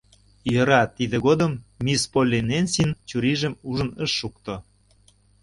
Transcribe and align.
—Йора, 0.53 0.81
тидын 0.95 1.21
годым 1.25 1.51
мисс 1.85 2.03
Полли 2.11 2.39
Ненсин 2.49 2.89
чурийжым 3.09 3.53
ужын 3.69 3.89
ыш 4.03 4.11
шукто. 4.19 4.55